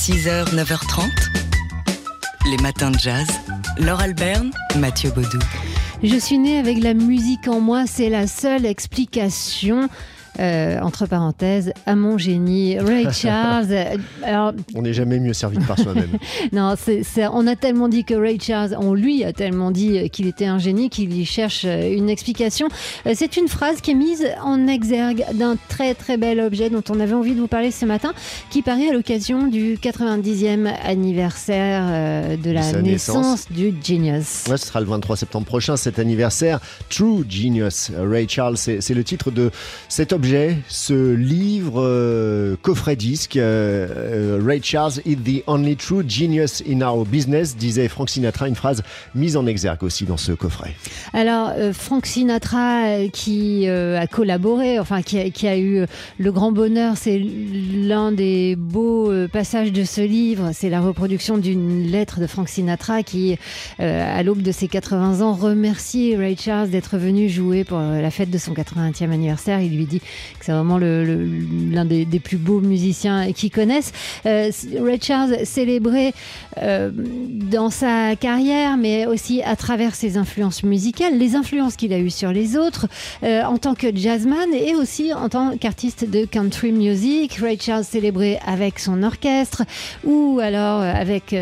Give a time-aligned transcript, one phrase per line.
[0.00, 1.10] 6h, 9h30.
[2.50, 3.26] Les matins de jazz.
[3.76, 5.38] Laure Alberne, Mathieu Baudou.
[6.02, 9.90] Je suis née avec la musique en moi, c'est la seule explication.
[10.40, 13.74] Euh, entre parenthèses, à mon génie, Ray Charles.
[14.22, 16.08] Alors, on n'est jamais mieux servi que par soi-même.
[16.52, 20.26] non, c'est, on a tellement dit que Ray Charles, on lui a tellement dit qu'il
[20.26, 22.68] était un génie qu'il y cherche euh, une explication.
[23.06, 26.84] Euh, c'est une phrase qui est mise en exergue d'un très très bel objet dont
[26.88, 28.14] on avait envie de vous parler ce matin,
[28.48, 33.46] qui paraît à l'occasion du 90e anniversaire de la naissance.
[33.50, 34.46] du Genius.
[34.48, 36.60] Ouais, ce sera le 23 septembre prochain, cet anniversaire.
[36.88, 39.50] True Genius, Ray Charles, c'est, c'est le titre de
[39.88, 40.29] cet objet
[40.68, 43.36] ce livre euh, coffret disque.
[43.36, 48.46] Euh, euh, Ray Charles is the only true genius in our business, disait Frank Sinatra,
[48.46, 48.82] une phrase
[49.14, 50.74] mise en exergue aussi dans ce coffret.
[51.12, 55.84] Alors, Frank Sinatra qui a collaboré, enfin qui a, qui a, eu
[56.18, 61.90] le grand bonheur, c'est l'un des beaux passages de ce livre, c'est la reproduction d'une
[61.90, 63.36] lettre de Frank Sinatra qui,
[63.78, 68.30] à l'aube de ses 80 ans, remercie Ray Charles d'être venu jouer pour la fête
[68.30, 69.60] de son 80e anniversaire.
[69.60, 70.00] Il lui dit
[70.40, 73.92] c'est vraiment l'un des, plus beaux musiciens qu'ils connaissent.
[74.26, 74.50] Euh,
[74.82, 76.12] Ray Charles célébré
[76.60, 81.98] euh, dans sa carrière, mais aussi à travers ses influences musicales, les influences qu'il a
[81.98, 82.86] eues sur les autres,
[83.22, 87.34] euh, en tant que jazzman et aussi en tant qu'artiste de country music.
[87.34, 89.62] Ray Charles célébré avec son orchestre
[90.04, 91.34] ou alors avec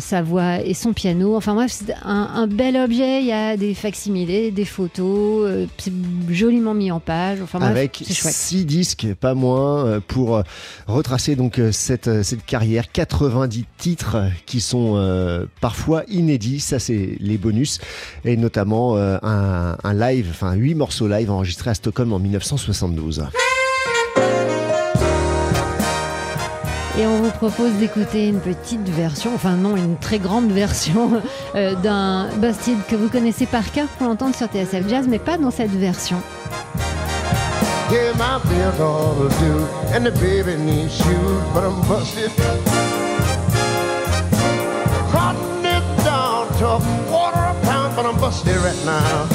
[0.00, 1.36] sa voix et son piano.
[1.36, 3.20] Enfin bref, c'est un, bel objet.
[3.20, 5.66] Il y a des facsimilés, des photos,
[6.28, 7.40] joliment mis en page.
[7.42, 10.42] Enfin bref, avec six disques, pas moins, euh, pour euh,
[10.86, 12.90] retracer donc euh, cette, cette carrière.
[12.92, 17.78] 90 titres qui sont parfois inédits, ça c'est les bonus,
[18.24, 23.26] et notamment un, un live, enfin huit morceaux live enregistrés à Stockholm en 1972.
[26.98, 31.22] Et on vous propose d'écouter une petite version, enfin non, une très grande version
[31.54, 35.50] d'un Busted que vous connaissez par cœur pour l'entendre sur TSF Jazz, mais pas dans
[35.50, 36.16] cette version.
[37.88, 39.64] Yeah, my bills all do,
[39.94, 42.32] and the baby needs shoes, but I'm busted.
[45.12, 49.28] Cotton it down to a quarter a pound, but I'm busted right now.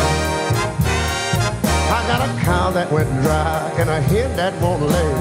[1.95, 5.13] I got a cow that went dry and a hen that won't lay.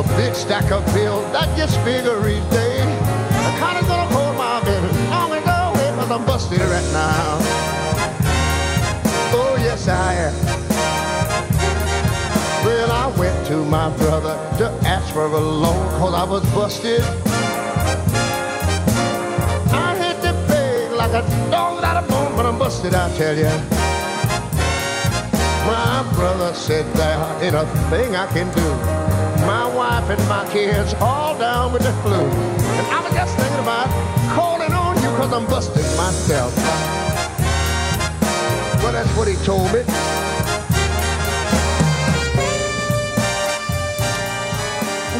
[0.00, 2.80] A big stack of bills that gets bigger each day.
[2.80, 7.38] The cotton's gonna hold my baby long and away, cause I'm busted right now.
[9.36, 10.77] Oh, yes, I am.
[12.78, 17.00] Well, I went to my brother to ask for a loan cause I was busted.
[19.74, 23.36] I had to beg like a dog without a bone, but I'm busted, I tell
[23.36, 23.50] ya.
[25.66, 28.68] My brother said there ain't a thing I can do.
[29.44, 32.14] My wife and my kids all down with the flu.
[32.14, 33.88] And I was just thinking about
[34.36, 36.56] calling on you cause I'm busted myself.
[38.80, 39.82] Well, that's what he told me.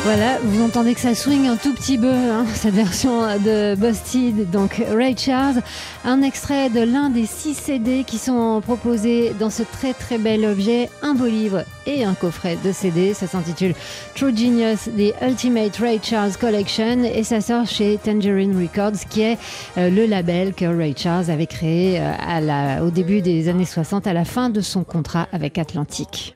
[0.09, 4.51] Voilà, vous entendez que ça swing un tout petit peu, hein, cette version de Busted,
[4.51, 5.61] donc Ray Charles.
[6.03, 10.47] Un extrait de l'un des six CD qui sont proposés dans ce très très bel
[10.47, 13.13] objet, un beau livre et un coffret de CD.
[13.13, 13.75] Ça s'intitule
[14.15, 19.37] True Genius, The Ultimate Ray Charles Collection et ça sort chez Tangerine Records, qui est
[19.77, 24.15] euh, le label que Ray Charles avait créé euh, au début des années 60, à
[24.15, 26.33] la fin de son contrat avec Atlantic.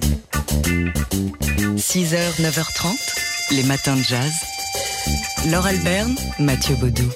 [1.78, 4.32] 6h, 9h30 les matins de jazz.
[5.50, 7.10] Laure Alberne, Mathieu Baudou.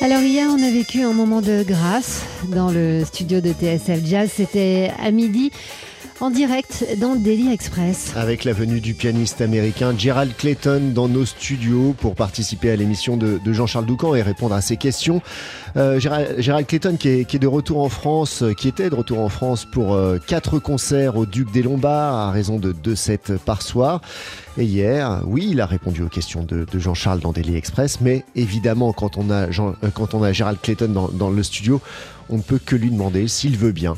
[0.00, 4.30] Alors hier, on a vécu un moment de grâce dans le studio de TSF Jazz.
[4.34, 5.50] C'était à midi
[6.20, 8.12] en direct dans Daily Express.
[8.16, 13.16] Avec la venue du pianiste américain Gerald Clayton dans nos studios pour participer à l'émission
[13.16, 15.22] de, Jean-Charles Doucan et répondre à ses questions.
[15.76, 19.28] Euh, Gérald, Clayton qui est, de retour en France, euh, qui était de retour en
[19.28, 23.62] France pour euh, quatre concerts au Duc des Lombards à raison de deux sets par
[23.62, 24.00] soir.
[24.58, 28.92] Et hier, oui, il a répondu aux questions de, Jean-Charles dans Daily Express, mais évidemment,
[28.92, 29.48] quand on a,
[29.92, 31.80] quand on a Gérald Clayton dans le studio,
[32.28, 33.96] on ne peut que lui demander s'il veut bien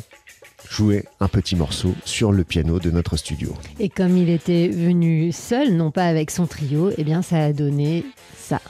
[0.69, 3.55] jouer un petit morceau sur le piano de notre studio.
[3.79, 7.53] Et comme il était venu seul, non pas avec son trio, eh bien ça a
[7.53, 8.05] donné
[8.37, 8.61] ça.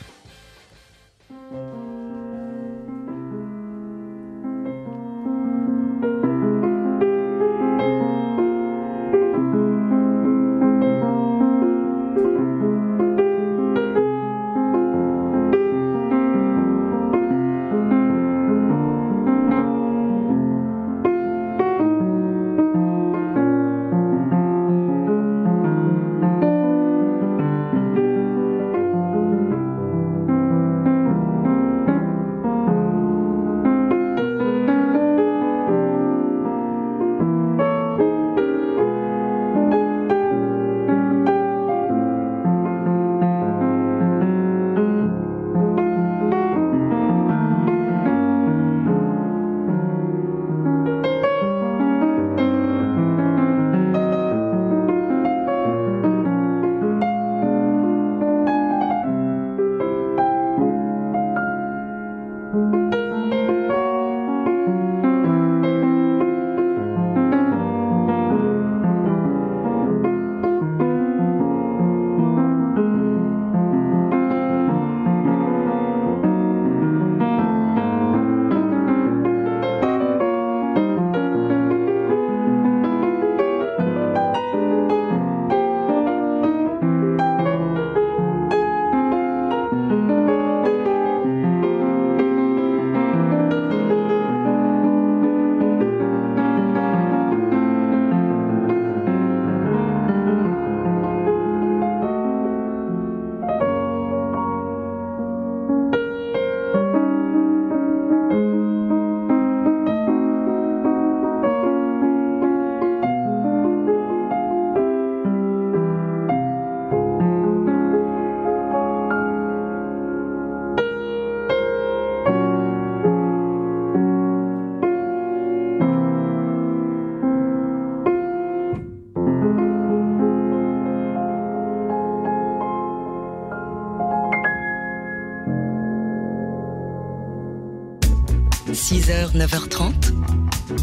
[139.09, 139.93] 6h, 9h30,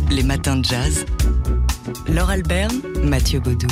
[0.09, 1.05] les matins de jazz.
[2.07, 3.67] Laure Alberne, Mathieu Baudou.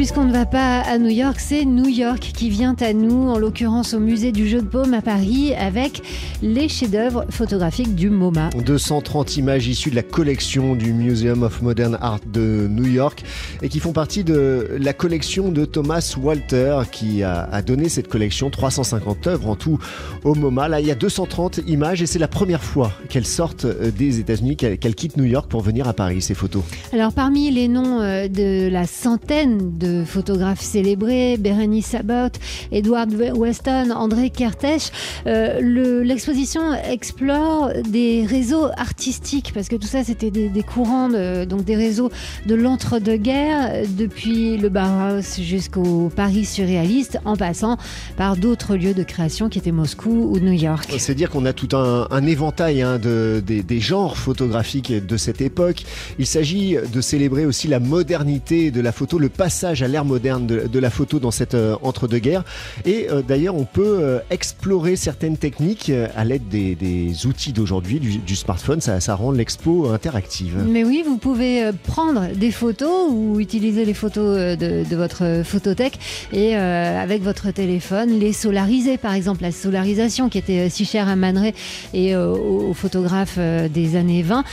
[0.00, 3.36] Puisqu'on ne va pas à New York, c'est New York qui vient à nous, en
[3.36, 6.00] l'occurrence au musée du jeu de paume à Paris, avec
[6.40, 8.48] les chefs-d'œuvre photographiques du MoMA.
[8.64, 13.22] 230 images issues de la collection du Museum of Modern Art de New York
[13.60, 18.48] et qui font partie de la collection de Thomas Walter qui a, donné cette collection
[18.48, 19.78] 350 œuvres en tout
[20.24, 20.68] au MoMA.
[20.68, 24.18] Là, il y a 230 images et c'est la première fois qu'elles sortent euh, des
[24.18, 26.62] États-Unis, qu'elles quittent New York pour venir à Paris, ces photos.
[26.94, 32.38] Alors, parmi les noms euh, de la centaine de photographes célébrés, Berenice Abbott,
[32.72, 34.92] Edward Weston, André Kertész.
[35.26, 41.08] Euh, l'exposition explore des réseaux artistiques, parce que tout ça, c'était des, courants,
[41.46, 42.10] donc des réseaux
[42.46, 47.76] de l'entre-deux-guerres, depuis le Bauhaus jusqu'au Paris surréaliste, en passant
[48.16, 50.94] par d'autres lieux de création qui étaient Moscou ou New York.
[50.98, 55.40] C'est dire qu'on a tout un, éventail hein, de, des, des genres photographiques de cette
[55.40, 55.84] époque.
[56.18, 60.46] Il s'agit de célébrer aussi la modernité de la photo, le passage à l'ère moderne
[60.46, 62.44] de, la photo dans cette euh, entre-deux-guerres.
[62.84, 68.36] Et euh, d'ailleurs, on peut euh, explorer certaines techniques à l'aide des, outils d'aujourd'hui, du,
[68.36, 68.80] smartphone.
[68.80, 70.64] Ça, rend l'expo interactive.
[70.66, 75.98] Mais oui, vous pouvez prendre des photos ou utiliser les photos de, votre photothèque
[76.32, 78.96] et avec votre téléphone les solariser.
[78.96, 81.52] Par exemple, la solarisation qui était si chère à Man
[81.92, 84.44] et aux, photographes des années 20.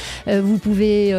[0.41, 1.12] vous pouvez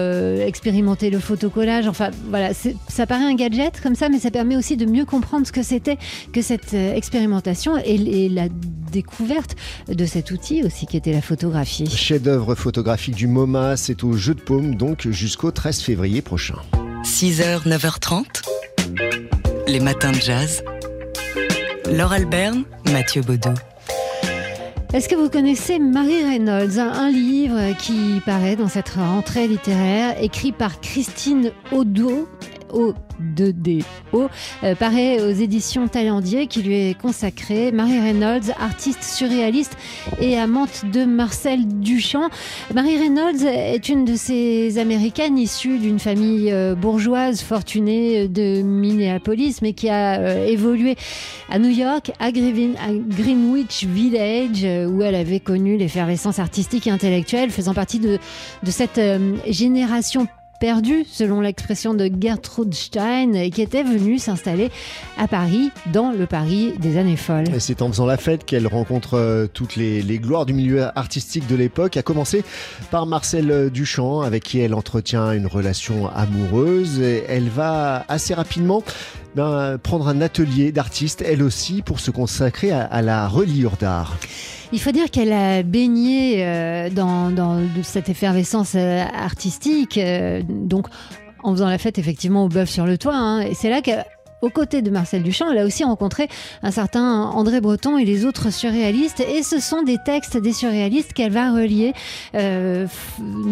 [0.47, 1.89] expérimenter le photocollage.
[1.89, 2.51] Enfin, voilà,
[2.89, 5.99] ça paraît un gadget ça, mais ça permet aussi de mieux comprendre ce que c'était
[6.33, 8.49] que cette euh, expérimentation et, la
[8.93, 9.55] découverte
[9.89, 11.89] de cet outil aussi qui était la photographie.
[11.89, 16.57] Chef-d'œuvre photographique du MoMA, c'est au jeu de paume donc jusqu'au 13 février prochain.
[17.05, 18.25] 6h, 9h30,
[19.67, 20.63] les matins de jazz.
[21.91, 23.55] Laure Alberne, Mathieu Baudot.
[24.95, 30.51] Est-ce que vous connaissez Marie Reynolds, un livre qui paraît dans cette rentrée littéraire, écrit
[30.51, 32.27] par Christine Audot
[32.73, 33.85] O2DO,
[34.65, 37.73] euh, paraît aux éditions Taillandier qui lui est consacrée.
[37.73, 39.77] Marie Reynolds, artiste surréaliste
[40.21, 42.29] et amante de Marcel Duchamp.
[42.75, 49.61] Marie Reynolds est une de ces Américaines issues d'une famille euh, bourgeoise fortunée de Minneapolis,
[49.63, 50.97] mais qui a euh, évolué
[51.51, 57.75] à New York, à, Greenwich Village, où elle avait connu l'effervescence artistique et intellectuelle, faisant
[57.75, 58.19] partie de,
[58.67, 59.01] cette
[59.47, 64.71] génération perdu, selon l'expression de Gertrude Stein, qui était venue s'installer
[65.17, 67.47] à Paris, dans le Paris des années folles.
[67.59, 71.55] C'est en faisant la fête qu'elle rencontre euh, toutes les, gloires du milieu artistique de
[71.55, 72.45] l'époque, à commencer
[72.91, 77.01] par Marcel Duchamp, avec qui elle entretient une relation amoureuse.
[77.01, 78.83] Et elle va assez rapidement
[79.39, 84.17] ben, prendre un atelier d'artiste, elle aussi, pour se consacrer à la reliure d'art.
[84.73, 90.89] Il faut dire qu'elle a baigné euh, dans, cette effervescence euh, artistique, euh, donc
[91.43, 93.15] en faisant la fête effectivement au bœuf sur le toit.
[93.15, 93.41] Hein.
[93.41, 93.93] et c'est là que
[94.43, 96.29] aux côtés de Marcel Duchamp, elle a aussi rencontré
[96.63, 99.21] un certain André Breton et les autres surréalistes.
[99.21, 101.93] Et ce sont des textes des surréalistes qu'elle va relier,
[102.35, 102.87] euh,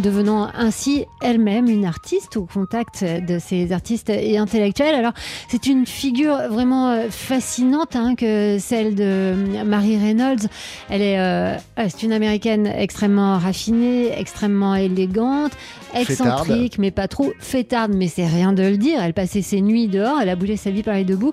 [0.02, 4.94] devenant ainsi elle-même une artiste au contact de ces artistes et intellectuels.
[4.94, 5.12] Alors,
[5.48, 10.48] c'est une figure vraiment euh, fascinante hein, que celle de Marie Reynolds.
[10.88, 15.52] Elle est, euh, c'est une américaine extrêmement raffinée, extrêmement élégante,
[16.00, 17.92] excentrique, mais pas trop fêtarde.
[17.94, 19.00] Mais c'est rien de le dire.
[19.02, 21.32] Elle passait ses nuits dehors, elle a boulé sa vie par les debout.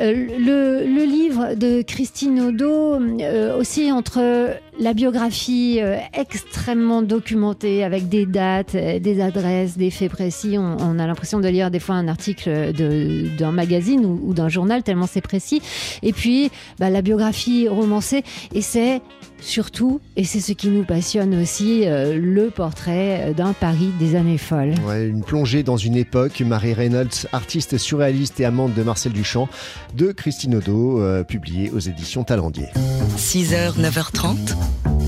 [0.00, 7.82] Euh, le, le, livre de Christine Odo, euh, aussi entre la biographie euh, extrêmement documentée
[7.84, 10.56] avec des dates, des adresses, des faits précis.
[10.58, 15.06] On, a l'impression de lire des fois un article d'un magazine ou, d'un journal tellement
[15.06, 15.62] c'est précis.
[16.02, 18.22] Et puis bah, la biographie romancée.
[18.54, 19.00] Et c'est
[19.40, 24.74] surtout, et c'est ce qui nous passionne aussi, le portrait d'un Paris des années folles.
[24.94, 26.40] une plongée dans une époque.
[26.40, 29.48] Marie Reynolds, artiste surréaliste et amante de Marcel Duchamp,
[29.94, 32.68] de Christine Odo, euh, publié aux éditions Talendier.
[33.16, 34.36] 6h, 9h30,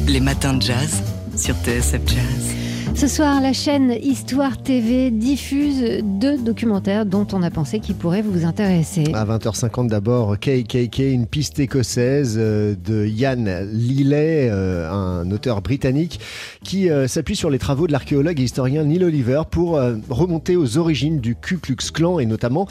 [0.07, 1.03] les matins de jazz
[1.37, 2.70] sur TSF Jazz.
[2.95, 8.21] Ce soir, la chaîne Histoire TV diffuse deux documentaires dont on a pensé qu'ils pourraient
[8.21, 9.05] vous intéresser.
[9.15, 16.21] À 20h50 d'abord, KKK, une piste écossaise euh, de Yann Lillet, euh, un auteur britannique
[16.63, 19.81] qui euh, s'appuie sur les travaux de l'archéologue et historien Neil Oliver pour
[20.11, 22.67] remonter aux origines du Ku Klux Klan et notamment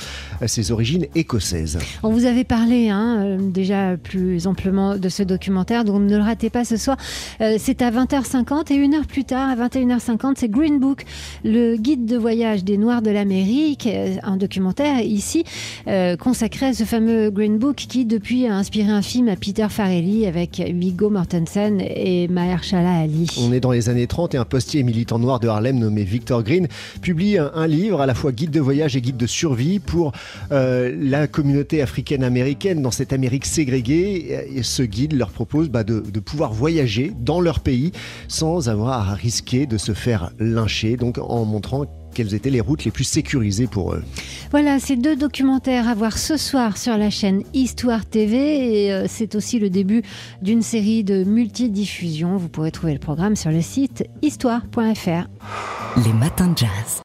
[0.46, 1.80] ses origines écossaises.
[2.04, 6.50] On vous avait parlé hein, déjà plus amplement de ce documentaire, donc ne le ratez
[6.50, 6.98] pas ce soir.
[7.40, 11.06] C'est à 20h50 et une heure plus tard, à 21h50, 50, c'est Green Book,
[11.44, 15.44] le guide de voyage des Noirs de l'Amérique, euh, un documentaire ici
[15.88, 19.68] euh, consacré à ce fameux Green Book qui depuis a inspiré un film à Peter
[19.70, 23.28] Farrelly avec Viggo Mortensen et Mahershala Ali.
[23.40, 26.42] On est dans les années 30 et un postier militant noir de Harlem nommé Victor
[26.42, 26.68] Green
[27.04, 30.12] publie un, livre à la fois guide de voyage et guide de survie pour
[30.52, 34.64] euh, la communauté africaine-américaine dans cette Amérique ségrégée.
[34.64, 37.92] Ce guide leur propose bah, de, de pouvoir voyager dans leur pays
[38.28, 42.86] sans avoir à risquer de se faire lyncher, donc en montrant quelles étaient les routes
[42.86, 44.04] les plus sécurisées pour eux.
[44.52, 49.06] Voilà, ces deux documentaires à voir ce soir sur la chaîne Histoire TV et euh,
[49.08, 50.02] c'est aussi le début
[50.42, 52.38] d'une série de multidiffusions.
[52.38, 55.28] Vous pourrez trouver le programme sur le site histoire.fr.
[56.04, 56.98] Les matins de jazz.